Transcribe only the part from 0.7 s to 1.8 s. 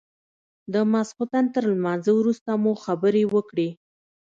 د ماخستن تر